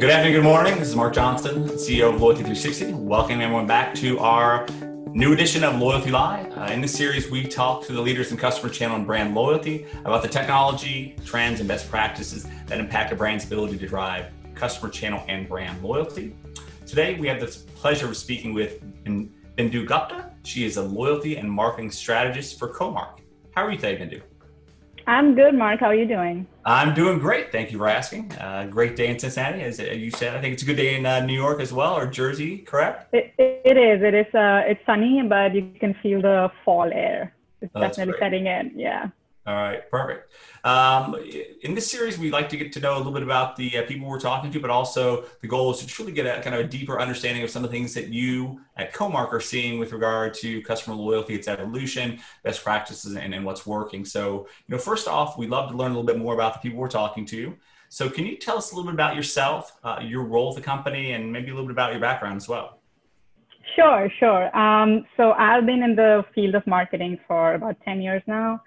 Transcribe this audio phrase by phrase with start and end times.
[0.00, 0.78] Good afternoon, good morning.
[0.78, 2.94] This is Mark Johnston, CEO of Loyalty 360.
[2.94, 4.66] Welcome everyone back to our
[5.12, 6.56] new edition of Loyalty Live.
[6.56, 9.86] Uh, in this series, we talk to the leaders in customer channel and brand loyalty
[10.06, 14.88] about the technology, trends, and best practices that impact a brand's ability to drive customer
[14.90, 16.34] channel and brand loyalty.
[16.86, 20.30] Today, we have the pleasure of speaking with Bindu Gupta.
[20.44, 23.18] She is a loyalty and marketing strategist for Comarch.
[23.54, 24.22] How are you today, Bindu?
[25.06, 25.80] I'm good, Mark.
[25.80, 26.46] How are you doing?
[26.64, 27.50] I'm doing great.
[27.52, 28.32] Thank you for asking.
[28.32, 30.36] Uh, great day in Cincinnati, as you said.
[30.36, 33.12] I think it's a good day in uh, New York as well, or Jersey, correct?
[33.14, 34.02] It, it, is.
[34.02, 34.34] It is.
[34.34, 37.34] Uh, it's sunny, but you can feel the fall air.
[37.60, 38.72] It's oh, definitely setting in.
[38.76, 39.08] Yeah.
[39.46, 40.34] All right, perfect.
[40.64, 41.16] Um,
[41.62, 43.86] in this series, we like to get to know a little bit about the uh,
[43.86, 46.60] people we're talking to, but also the goal is to truly get a kind of
[46.60, 49.92] a deeper understanding of some of the things that you at Comarch are seeing with
[49.92, 54.04] regard to customer loyalty, its evolution, best practices, and, and what's working.
[54.04, 56.60] So, you know, first off, we'd love to learn a little bit more about the
[56.60, 57.56] people we're talking to.
[57.88, 60.62] So, can you tell us a little bit about yourself, uh, your role at the
[60.62, 62.78] company, and maybe a little bit about your background as well?
[63.74, 64.54] Sure, sure.
[64.56, 68.60] Um, so, I've been in the field of marketing for about 10 years now.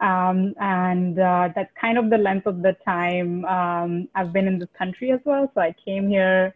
[0.00, 4.58] Um, and uh, that's kind of the length of the time um, I've been in
[4.58, 5.50] this country as well.
[5.54, 6.54] So I came here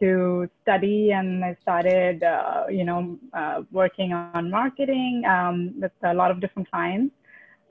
[0.00, 6.14] to study and I started, uh, you know, uh, working on marketing um, with a
[6.14, 7.14] lot of different clients.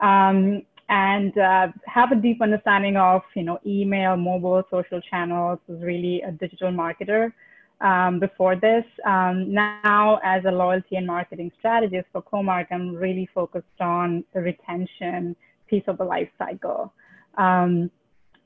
[0.00, 5.80] Um, and uh, have a deep understanding of, you know, email, mobile, social channels, was
[5.80, 7.32] really a digital marketer
[7.80, 8.84] um, before this.
[9.06, 14.40] Um, now, as a loyalty and marketing strategist for Comarch, I'm really focused on the
[14.40, 15.36] retention
[15.68, 16.92] piece of the life cycle.
[17.36, 17.90] Um,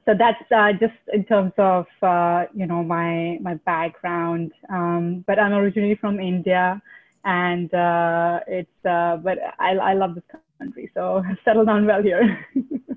[0.06, 4.52] so that's uh, just in terms of uh, you know my my background.
[4.70, 6.80] Um, but I'm originally from India,
[7.24, 10.24] and uh, it's uh, but I, I love this
[10.58, 12.46] country, so I've settled down well here.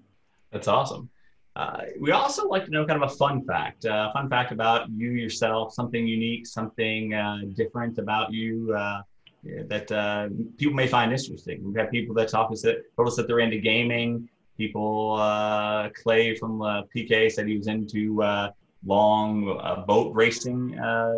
[0.51, 1.09] that's awesome.
[1.55, 4.89] Uh, we also like to know kind of a fun fact, uh, fun fact about
[4.89, 9.01] you yourself, something unique, something uh, different about you uh,
[9.67, 11.61] that uh, people may find interesting.
[11.63, 14.29] We've had people that talk us that told us that they're into gaming.
[14.57, 15.17] People,
[16.01, 16.59] Clay from
[16.95, 18.21] PK said he was into
[18.85, 20.75] long boat racing,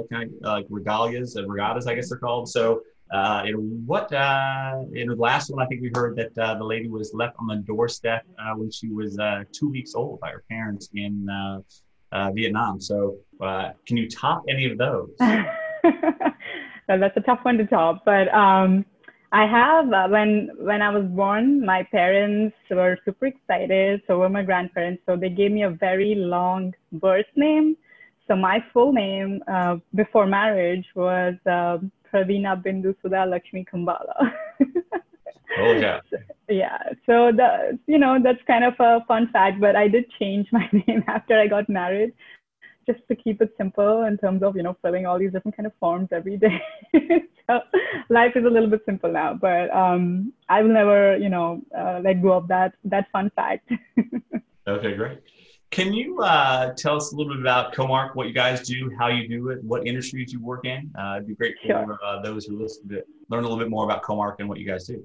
[0.10, 2.48] kind of like regalias, regattas, I guess they're called.
[2.50, 2.82] So
[3.14, 3.44] uh,
[3.86, 7.14] what uh, in the last one, I think we heard that uh, the lady was
[7.14, 10.90] left on the doorstep uh, when she was uh, two weeks old by her parents
[10.96, 11.28] in
[12.34, 12.82] Vietnam.
[12.82, 15.10] So, can you top any of those?
[15.20, 18.84] That's a tough one to top, but um,
[19.32, 24.02] I have when when I was born, my parents were super excited.
[24.08, 25.04] So were my grandparents.
[25.06, 27.78] So they gave me a very long birth name.
[28.28, 29.44] So my full name
[29.94, 31.36] before marriage was.
[31.46, 34.32] Um, Pravina Bindu Sudha Lakshmi Kambala.
[35.60, 36.00] oh yeah.
[36.50, 36.78] yeah.
[37.06, 40.70] So the you know that's kind of a fun fact, but I did change my
[40.88, 42.14] name after I got married,
[42.86, 45.68] just to keep it simple in terms of you know filling all these different kind
[45.68, 46.62] of forms every day.
[47.48, 47.60] so
[48.10, 52.00] life is a little bit simple now, but um, I will never you know uh,
[52.04, 53.70] let go of that that fun fact.
[54.68, 55.20] okay, great.
[55.74, 59.08] Can you uh, tell us a little bit about Comarch, what you guys do, how
[59.08, 60.94] you do it, what industries you work in?
[60.96, 62.00] Uh, it'd be great for sure.
[62.06, 64.68] uh, those who listen to learn a little bit more about Comarch and what you
[64.68, 65.04] guys do.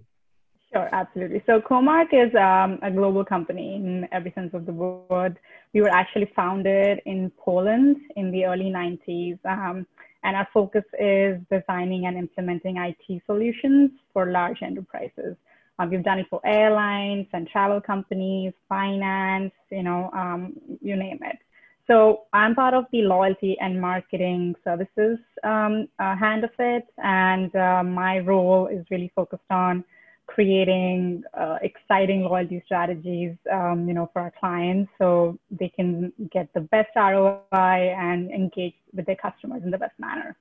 [0.70, 1.42] Sure, absolutely.
[1.46, 5.38] So Comarch is um, a global company in every sense of the word.
[5.72, 9.38] We were actually founded in Poland in the early 90s.
[9.46, 9.86] Um,
[10.22, 15.34] and our focus is designing and implementing IT solutions for large enterprises.
[15.78, 21.20] Um, we've done it for airlines and travel companies, finance, you know, um, you name
[21.22, 21.38] it.
[21.86, 27.54] So I'm part of the loyalty and marketing services um, uh, hand of it, and
[27.56, 29.84] uh, my role is really focused on
[30.26, 36.52] creating uh, exciting loyalty strategies, um, you know, for our clients, so they can get
[36.52, 40.36] the best ROI and engage with their customers in the best manner.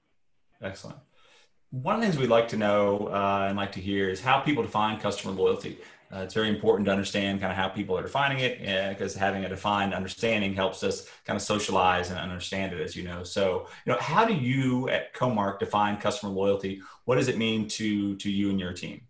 [0.61, 0.97] Excellent
[1.71, 4.39] one of the things we'd like to know uh, and like to hear is how
[4.39, 5.79] people define customer loyalty.
[6.13, 8.59] Uh, it's very important to understand kind of how people are defining it
[8.89, 12.95] because uh, having a defined understanding helps us kind of socialize and understand it, as
[12.95, 13.23] you know.
[13.23, 16.81] So, you know, how do you at Comarch define customer loyalty?
[17.03, 19.01] What does it mean to to you and your team?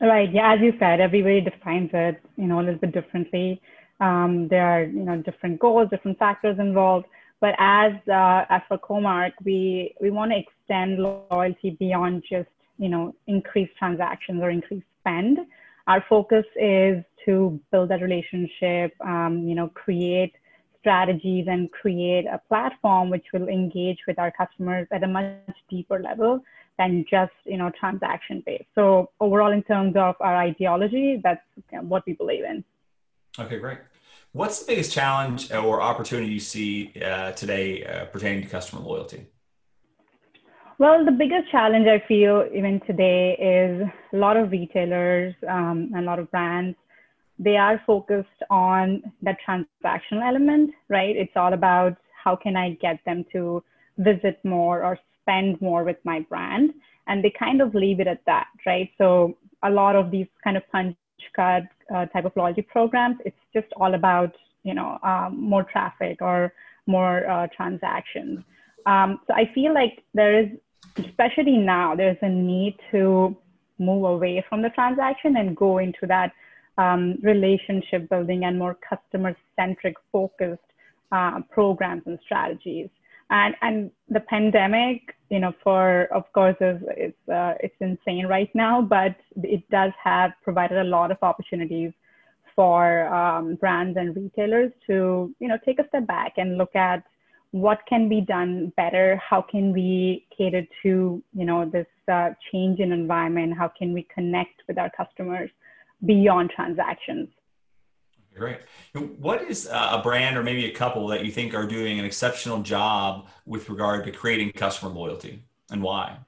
[0.00, 0.32] Right.
[0.32, 0.54] Yeah.
[0.54, 3.60] As you said, everybody defines it, you know, a little bit differently.
[4.00, 7.06] Um, there are, you know, different goals, different factors involved.
[7.40, 12.48] But as uh, as for Comarch, we we want to extend loyalty beyond just
[12.78, 15.38] you know increased transactions or increased spend.
[15.86, 20.34] Our focus is to build that relationship, um, you know, create
[20.80, 25.98] strategies and create a platform which will engage with our customers at a much deeper
[26.00, 26.40] level
[26.78, 28.68] than just you know transaction based.
[28.74, 31.42] So overall, in terms of our ideology, that's
[31.82, 32.64] what we believe in.
[33.38, 33.78] Okay, great.
[34.32, 39.26] What's the biggest challenge or opportunity you see uh, today uh, pertaining to customer loyalty?
[40.78, 45.96] Well, the biggest challenge I feel even today is a lot of retailers um, and
[45.96, 46.76] a lot of brands.
[47.38, 51.16] They are focused on that transactional element, right?
[51.16, 53.64] It's all about how can I get them to
[53.96, 56.74] visit more or spend more with my brand,
[57.06, 58.90] and they kind of leave it at that, right?
[58.98, 60.96] So a lot of these kind of punch
[61.34, 64.32] card uh, type of loyalty programs, it's just all about
[64.64, 66.52] you know um, more traffic or
[66.86, 68.36] more uh, transactions.
[68.86, 70.48] Um, so I feel like there is
[70.98, 73.36] especially now, there's a need to
[73.78, 76.32] move away from the transaction and go into that
[76.76, 80.60] um, relationship building and more customer centric focused
[81.12, 82.88] uh, programs and strategies.
[83.30, 88.50] And, and the pandemic, you know, for of course is it's uh, it's insane right
[88.54, 91.92] now, but it does have provided a lot of opportunities
[92.58, 97.04] for um, brands and retailers to you know take a step back and look at
[97.52, 99.22] what can be done better.
[99.24, 103.56] How can we cater to you know this uh, change in environment?
[103.56, 105.50] How can we connect with our customers
[106.04, 107.28] beyond transactions?
[108.34, 108.58] Great.
[109.18, 112.60] What is a brand or maybe a couple that you think are doing an exceptional
[112.62, 116.18] job with regard to creating customer loyalty and why?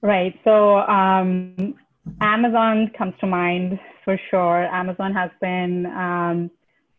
[0.00, 0.38] Right.
[0.44, 1.74] So um,
[2.20, 3.78] amazon comes to mind
[4.10, 6.50] for sure amazon has been um,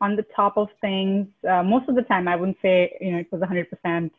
[0.02, 1.28] on the top of things.
[1.50, 4.10] Uh, most of the time, I wouldn't say you know it was 100%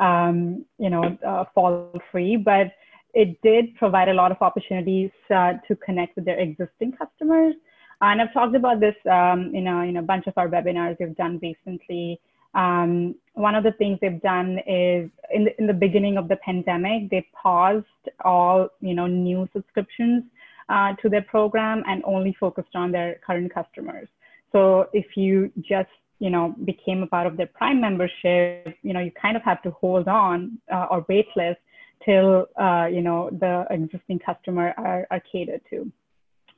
[0.00, 2.72] um, you know uh, fault free, but
[3.14, 7.54] it did provide a lot of opportunities uh, to connect with their existing customers.
[8.00, 11.16] And I've talked about this um, in, a, in a bunch of our webinars we've
[11.16, 12.20] done recently.
[12.54, 16.36] Um, one of the things they've done is in the, in the beginning of the
[16.36, 17.86] pandemic, they paused
[18.24, 20.24] all you know new subscriptions
[20.68, 24.08] uh, to their program and only focused on their current customers.
[24.52, 29.00] So if you just you know became a part of their Prime membership, you know
[29.00, 31.56] you kind of have to hold on uh, or waitlist
[32.04, 35.90] till uh, you know the existing customer are, are catered to.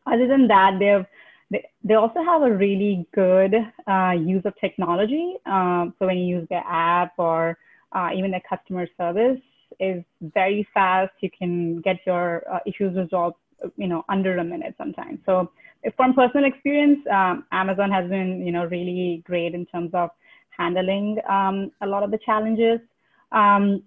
[0.06, 1.06] Other than that, they've
[1.50, 3.54] they, they also have a really good
[3.88, 5.34] uh, use of technology.
[5.46, 7.58] Um, so when you use their app or
[7.92, 9.40] uh, even their customer service
[9.78, 11.12] is very fast.
[11.20, 13.36] You can get your uh, issues resolved,
[13.76, 15.18] you know, under a minute sometimes.
[15.26, 15.50] So
[15.96, 20.10] from personal experience, um, Amazon has been, you know, really great in terms of
[20.50, 22.80] handling um, a lot of the challenges.
[23.32, 23.82] Um,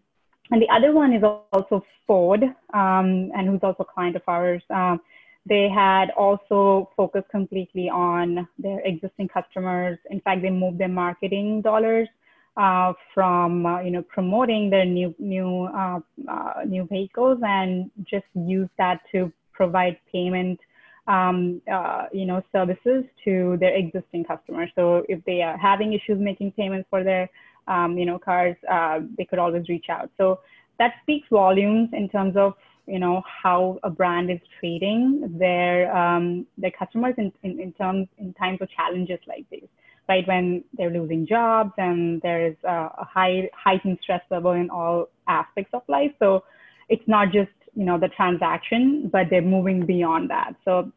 [0.51, 2.43] and the other one is also Ford,
[2.73, 4.61] um, and who's also a client of ours.
[4.69, 4.99] Um,
[5.45, 9.97] they had also focused completely on their existing customers.
[10.09, 12.07] In fact, they moved their marketing dollars
[12.55, 15.99] uh, from uh, you know promoting their new new uh,
[16.29, 20.59] uh new vehicles and just use that to provide payment
[21.07, 24.69] um, uh, you know, services to their existing customers.
[24.75, 27.29] So if they are having issues making payments for their,
[27.67, 30.09] um, you know, cars, uh, they could always reach out.
[30.17, 30.39] So
[30.79, 32.53] that speaks volumes in terms of,
[32.87, 38.07] you know, how a brand is treating their um, their customers in, in, in terms
[38.17, 39.67] in times of challenges like these,
[40.09, 40.27] right?
[40.27, 45.73] When they're losing jobs and there is a high heightened stress level in all aspects
[45.73, 46.11] of life.
[46.19, 46.43] So
[46.89, 50.55] it's not just you know the transaction, but they're moving beyond that.
[50.65, 50.91] So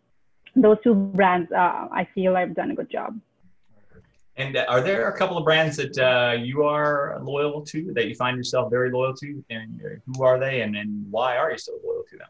[0.54, 3.18] those two brands, uh, I feel I've done a good job.
[4.38, 8.14] And are there a couple of brands that uh, you are loyal to that you
[8.14, 9.44] find yourself very loyal to?
[9.48, 12.28] And who are they, and, and why are you so loyal to them?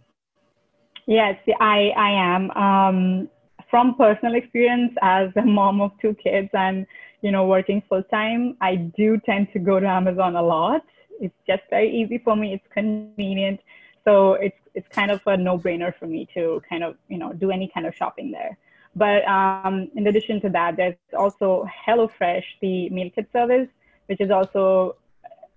[1.06, 2.50] Yes, I I am.
[2.52, 3.28] Um,
[3.70, 6.86] from personal experience, as a mom of two kids and
[7.22, 10.82] you know working full time, I do tend to go to Amazon a lot.
[11.20, 12.54] It's just very easy for me.
[12.54, 13.60] It's convenient
[14.06, 17.50] so it's it's kind of a no-brainer for me to kind of you know do
[17.50, 18.56] any kind of shopping there.
[18.94, 23.68] But um, in addition to that, there's also HelloFresh, the meal kit service,
[24.06, 24.96] which is also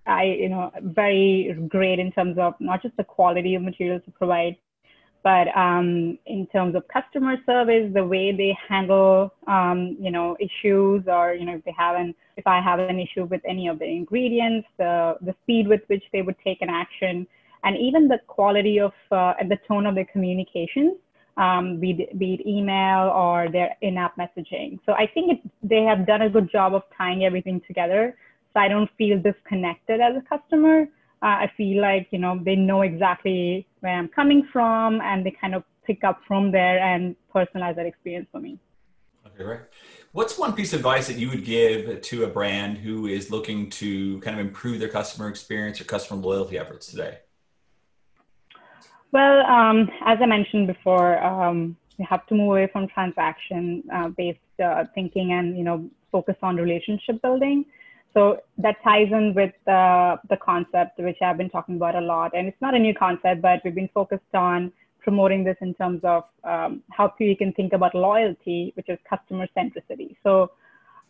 [0.05, 4.11] I you know very great in terms of not just the quality of materials to
[4.11, 4.57] provide,
[5.23, 11.03] but um, in terms of customer service, the way they handle um, you know issues
[11.07, 13.77] or you know if they have an if I have an issue with any of
[13.79, 17.27] the ingredients, the the speed with which they would take an action
[17.63, 20.93] and even the quality of uh, the tone of their communications,
[21.37, 24.79] um, be, it, be it email or their in-app messaging.
[24.85, 28.15] So I think it, they have done a good job of tying everything together.
[28.53, 30.87] So I don't feel disconnected as a customer.
[31.21, 35.31] Uh, I feel like you know they know exactly where I'm coming from, and they
[35.31, 38.57] kind of pick up from there and personalize that experience for me.
[39.27, 39.61] Okay, right.
[40.11, 43.69] What's one piece of advice that you would give to a brand who is looking
[43.71, 47.19] to kind of improve their customer experience or customer loyalty efforts today?
[49.11, 54.09] Well, um, as I mentioned before, um, we have to move away from transaction uh,
[54.63, 57.65] uh, thinking and you know focus on relationship building.
[58.13, 62.31] So that ties in with uh, the concept which I've been talking about a lot,
[62.35, 66.01] and it's not a new concept, but we've been focused on promoting this in terms
[66.03, 70.15] of um, how you can think about loyalty, which is customer centricity.
[70.23, 70.51] So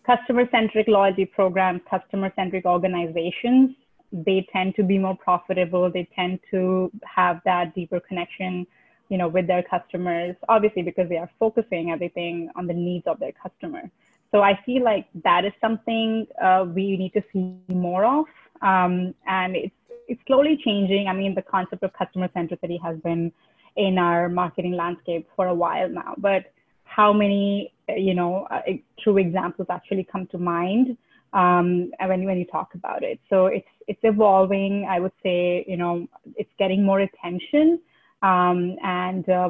[0.06, 3.76] customer centric loyalty programs, customer centric organizations,
[4.12, 5.92] they tend to be more profitable.
[5.92, 8.66] They tend to have that deeper connection,
[9.10, 13.20] you know, with their customers, obviously because they are focusing everything on the needs of
[13.20, 13.90] their customer.
[14.32, 18.26] So I feel like that is something uh, we need to see more of.
[18.62, 19.76] Um, and it's,
[20.08, 21.08] it's slowly changing.
[21.08, 23.32] I mean, the concept of customer centricity has been
[23.76, 26.52] in our marketing landscape for a while now, but
[26.84, 28.62] how many, you know, uh,
[29.02, 30.98] true examples actually come to mind
[31.34, 33.20] um, when, when you talk about it.
[33.30, 34.88] So it's, it's evolving.
[34.90, 37.80] I would say, you know, it's getting more attention
[38.22, 39.50] um, and uh,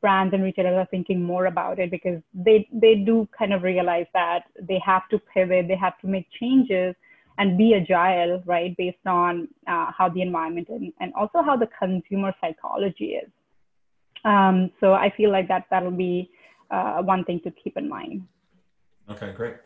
[0.00, 4.06] brands and retailers are thinking more about it because they they do kind of realize
[4.12, 6.94] that they have to pivot, they have to make changes
[7.38, 11.68] and be agile, right, based on uh, how the environment and, and also how the
[11.78, 13.30] consumer psychology is.
[14.24, 16.30] Um, so I feel like that that'll be
[16.70, 18.22] uh, one thing to keep in mind.
[19.10, 19.56] Okay, great.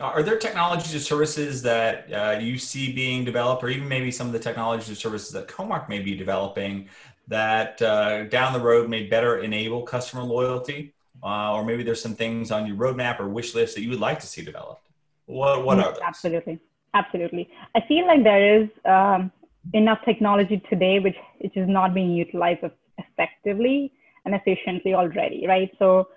[0.00, 4.26] Are there technologies or services that uh, you see being developed, or even maybe some
[4.26, 6.88] of the technologies or services that Comarch may be developing
[7.28, 10.94] that uh, down the road may better enable customer loyalty?
[11.22, 14.00] Uh, or maybe there's some things on your roadmap or wish list that you would
[14.00, 14.88] like to see developed.
[15.26, 16.00] What, what are those?
[16.02, 16.58] Absolutely.
[16.94, 17.48] Absolutely.
[17.74, 19.30] I feel like there is um,
[19.72, 22.64] enough technology today which, which is not being utilized
[22.98, 23.92] effectively
[24.24, 25.70] and efficiently already, right?
[25.78, 26.08] So,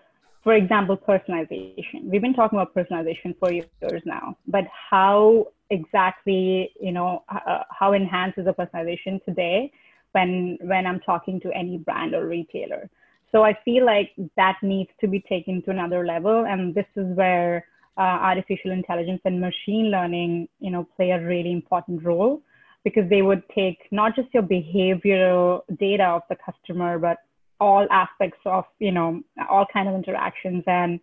[0.45, 2.03] for example, personalization.
[2.03, 7.93] We've been talking about personalization for years now, but how exactly, you know, uh, how
[7.93, 9.71] enhanced is the personalization today
[10.11, 12.87] when when I'm talking to any brand or retailer.
[13.31, 17.07] So I feel like that needs to be taken to another level, and this is
[17.17, 17.65] where
[17.97, 22.43] uh, artificial intelligence and machine learning, you know, play a really important role
[22.83, 27.17] because they would take not just your behavioral data of the customer, but
[27.59, 30.99] all aspects of, you know, all kind of interactions and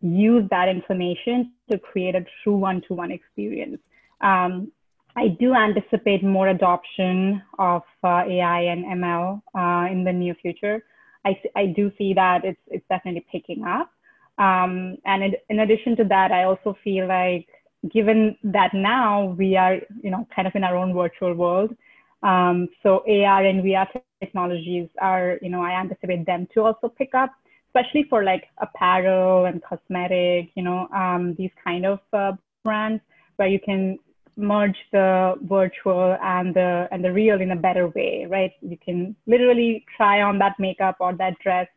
[0.00, 3.78] use that information to create a true one-to-one experience.
[4.20, 4.70] Um,
[5.16, 10.84] I do anticipate more adoption of uh, AI and ML uh, in the near future.
[11.24, 13.90] I, I do see that it's, it's definitely picking up.
[14.38, 17.46] Um, and it, in addition to that, I also feel like
[17.92, 21.74] given that now we are, you know, kind of in our own virtual world,
[22.22, 23.86] um, so AR and VR
[24.24, 27.30] technologies are, you know, I anticipate them to also pick up,
[27.68, 32.32] especially for like apparel and cosmetic, you know, um, these kind of uh,
[32.64, 33.02] brands
[33.36, 33.98] where you can
[34.36, 38.52] merge the virtual and the and the real in a better way, right?
[38.62, 41.68] You can literally try on that makeup or that dress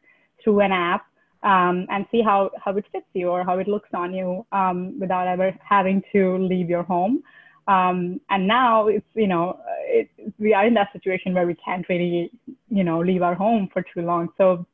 [0.44, 1.06] through an app
[1.44, 5.00] um, and see how how it fits you or how it looks on you um,
[5.00, 7.24] without ever having to leave your home.
[7.68, 10.10] Um, and now it's you know it,
[10.40, 12.32] we are in that situation where we can't really
[12.70, 14.30] you know leave our home for too long.
[14.38, 14.66] So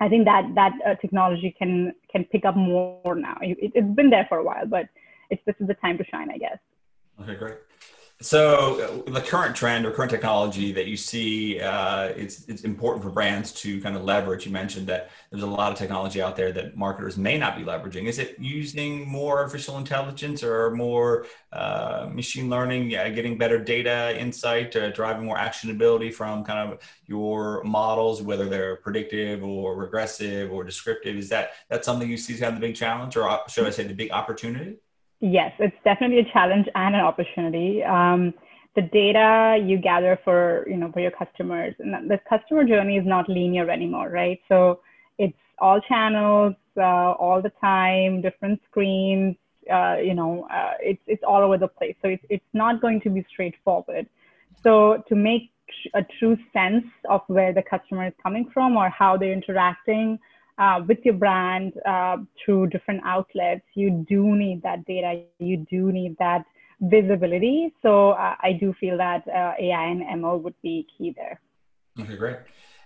[0.00, 3.36] I think that that uh, technology can can pick up more now.
[3.42, 4.86] It, has been there for a while, but
[5.28, 6.58] it's this is the time to shine, I guess.
[7.22, 7.58] Okay, great.
[8.22, 13.02] So uh, the current trend or current technology that you see, uh, it's, it's important
[13.02, 14.44] for brands to kind of leverage.
[14.44, 17.62] You mentioned that there's a lot of technology out there that marketers may not be
[17.62, 18.04] leveraging.
[18.04, 24.14] Is it using more artificial intelligence or more uh, machine learning, yeah, getting better data
[24.20, 30.52] insight, uh, driving more actionability from kind of your models, whether they're predictive or regressive
[30.52, 31.16] or descriptive?
[31.16, 33.66] Is that that's something you see as kind of the big challenge, or uh, should
[33.66, 34.76] I say the big opportunity?
[35.20, 37.82] Yes, it's definitely a challenge and an opportunity.
[37.84, 38.32] Um,
[38.74, 43.06] the data you gather for you know for your customers, and the customer journey is
[43.06, 44.40] not linear anymore, right?
[44.48, 44.80] So
[45.18, 49.36] it's all channels, uh, all the time, different screens.
[49.70, 51.96] Uh, you know, uh, it's it's all over the place.
[52.00, 54.06] So it's it's not going to be straightforward.
[54.62, 55.50] So to make
[55.94, 60.18] a true sense of where the customer is coming from or how they're interacting
[60.60, 65.22] uh, with your brand uh, through different outlets, you do need that data.
[65.38, 66.44] You do need that
[66.82, 67.72] visibility.
[67.82, 71.40] So uh, I do feel that uh, AI and ML would be key there.
[71.98, 72.36] Okay, great.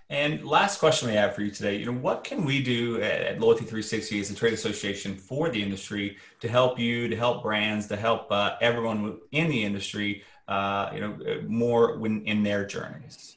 [0.09, 3.39] And last question we have for you today, you know, what can we do at
[3.39, 7.87] Loyalty 360 as a trade association for the industry to help you, to help brands,
[7.87, 11.17] to help uh, everyone in the industry, uh, you know,
[11.47, 13.34] more when, in their journeys?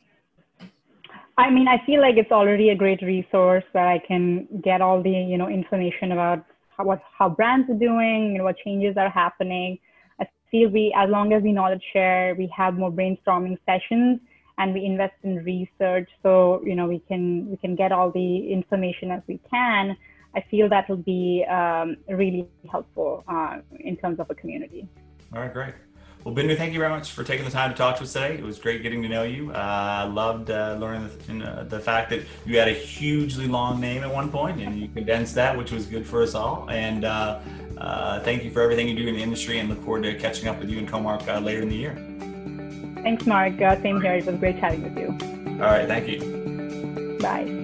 [1.38, 5.02] I mean, I feel like it's already a great resource where I can get all
[5.02, 6.44] the, you know, information about
[6.76, 9.78] how, what, how brands are doing, know, what changes are happening.
[10.20, 14.20] I feel we, as long as we knowledge share, we have more brainstorming sessions
[14.58, 18.52] and we invest in research so you know we can we can get all the
[18.52, 19.96] information as we can
[20.34, 24.86] i feel that will be um, really helpful uh, in terms of a community
[25.32, 25.74] all right great
[26.24, 28.34] well, Bindu, thank you very much for taking the time to talk to us today.
[28.34, 29.52] It was great getting to know you.
[29.52, 33.80] I uh, loved uh, learning the, uh, the, fact that you had a hugely long
[33.80, 36.68] name at one point and you condensed that, which was good for us all.
[36.68, 37.40] And uh,
[37.78, 40.48] uh, thank you for everything you do in the industry and look forward to catching
[40.48, 41.94] up with you and Comarch uh, later in the year.
[43.02, 43.58] Thanks, Mark.
[43.58, 44.14] same here.
[44.14, 45.08] It was great chatting with you.
[45.62, 45.86] All right.
[45.86, 47.18] Thank you.
[47.20, 47.57] Bye.